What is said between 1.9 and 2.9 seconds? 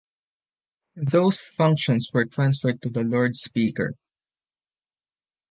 were transferred to